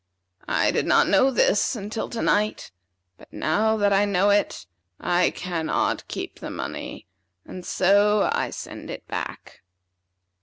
[0.47, 2.71] I did not know this until to night;
[3.17, 4.65] but now that I know it,
[4.99, 7.05] I cannot keep the money,
[7.45, 9.61] and so I send it back."